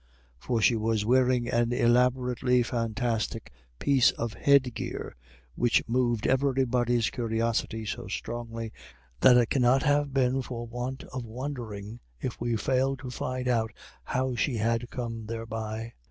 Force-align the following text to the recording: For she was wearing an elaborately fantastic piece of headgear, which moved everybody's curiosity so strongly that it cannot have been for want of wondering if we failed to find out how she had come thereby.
For 0.39 0.63
she 0.63 0.75
was 0.75 1.05
wearing 1.05 1.47
an 1.47 1.71
elaborately 1.71 2.63
fantastic 2.63 3.53
piece 3.77 4.09
of 4.09 4.33
headgear, 4.33 5.15
which 5.53 5.83
moved 5.87 6.25
everybody's 6.25 7.11
curiosity 7.11 7.85
so 7.85 8.07
strongly 8.07 8.73
that 9.19 9.37
it 9.37 9.51
cannot 9.51 9.83
have 9.83 10.11
been 10.11 10.41
for 10.41 10.65
want 10.65 11.03
of 11.13 11.23
wondering 11.23 11.99
if 12.19 12.41
we 12.41 12.55
failed 12.55 12.97
to 13.01 13.11
find 13.11 13.47
out 13.47 13.73
how 14.03 14.33
she 14.33 14.57
had 14.57 14.89
come 14.89 15.27
thereby. 15.27 15.93